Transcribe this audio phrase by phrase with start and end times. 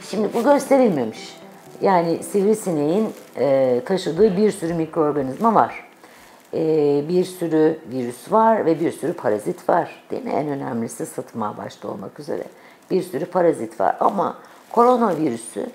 [0.00, 1.36] Şimdi bu gösterilmemiş.
[1.80, 5.84] Yani sivrisineğin e, taşıdığı bir sürü mikroorganizma var.
[6.54, 10.04] E, bir sürü virüs var ve bir sürü parazit var.
[10.10, 10.30] Değil mi?
[10.30, 12.44] En önemlisi sıtma başta olmak üzere.
[12.90, 14.36] Bir sürü parazit var ama
[14.72, 15.66] koronavirüsü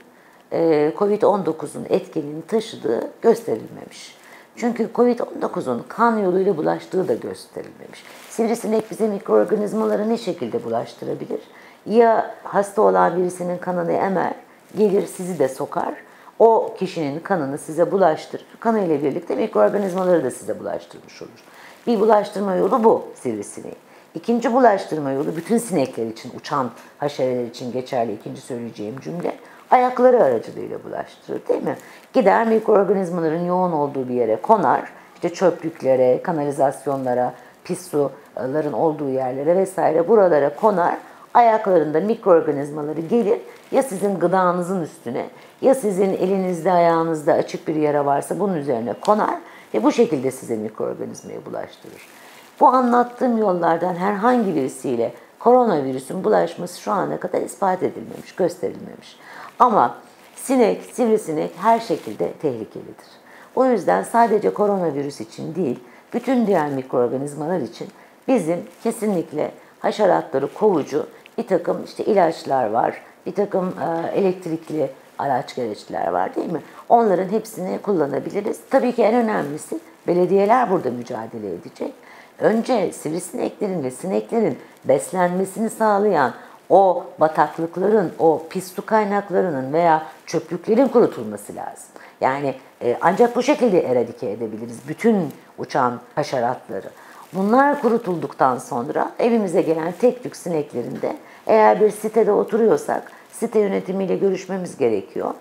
[0.51, 4.15] e, COVID-19'un etkinliğini taşıdığı gösterilmemiş.
[4.55, 8.03] Çünkü COVID-19'un kan yoluyla bulaştığı da gösterilmemiş.
[8.29, 11.39] Sivrisinek bize mikroorganizmaları ne şekilde bulaştırabilir?
[11.85, 14.33] Ya hasta olan birisinin kanını emer,
[14.77, 15.93] gelir sizi de sokar,
[16.39, 18.45] o kişinin kanını size bulaştırır.
[18.59, 21.43] Kanıyla birlikte mikroorganizmaları da size bulaştırmış olur.
[21.87, 23.77] Bir bulaştırma yolu bu sivrisineğin.
[24.15, 29.35] İkinci bulaştırma yolu bütün sinekler için, uçan haşereler için geçerli ikinci söyleyeceğim cümle
[29.71, 31.77] ayakları aracılığıyla bulaştırır değil mi?
[32.13, 40.07] Gider mikroorganizmaların yoğun olduğu bir yere konar, işte çöplüklere, kanalizasyonlara, pis suların olduğu yerlere vesaire
[40.07, 40.97] buralara konar.
[41.33, 45.29] Ayaklarında mikroorganizmaları gelir ya sizin gıdanızın üstüne
[45.61, 49.35] ya sizin elinizde ayağınızda açık bir yara varsa bunun üzerine konar
[49.73, 52.07] ve bu şekilde size mikroorganizmayı bulaştırır.
[52.59, 59.17] Bu anlattığım yollardan herhangi birisiyle koronavirüsün bulaşması şu ana kadar ispat edilmemiş, gösterilmemiş.
[59.59, 59.95] Ama
[60.35, 63.21] sinek, sivrisinek her şekilde tehlikelidir.
[63.55, 65.79] O yüzden sadece koronavirüs için değil,
[66.13, 67.87] bütün diğer mikroorganizmalar için
[68.27, 69.51] bizim kesinlikle
[69.81, 73.73] haşeratları kovucu bir takım işte ilaçlar var, bir takım
[74.15, 76.61] elektrikli araç gereçler var değil mi?
[76.89, 78.59] Onların hepsini kullanabiliriz.
[78.69, 81.93] Tabii ki en önemlisi belediyeler burada mücadele edecek.
[82.39, 86.33] Önce sivrisineklerin ve sineklerin beslenmesini sağlayan
[86.69, 91.89] o bataklıkların, o pis su kaynaklarının veya çöplüklerin kurutulması lazım.
[92.21, 96.89] Yani e, ancak bu şekilde eradike edebiliriz bütün uçan haşeratları.
[97.33, 104.77] Bunlar kurutulduktan sonra evimize gelen tek tük sineklerinde eğer bir sitede oturuyorsak site yönetimiyle görüşmemiz
[104.77, 105.33] gerekiyor.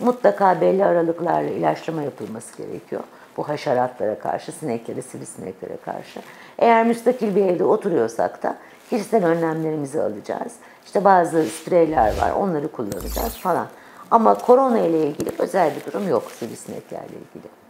[0.00, 3.02] Mutlaka belli aralıklarla ilaçlama yapılması gerekiyor.
[3.36, 6.20] Bu haşeratlara karşı, sineklere, sivrisineklere karşı.
[6.58, 8.56] Eğer müstakil bir evde oturuyorsak da
[8.90, 10.52] kişisel önlemlerimizi alacağız.
[10.86, 13.66] İşte bazı spreyler var, onları kullanacağız falan.
[14.10, 17.67] Ama korona ile ilgili özel bir durum yok sivrisineklerle ilgili.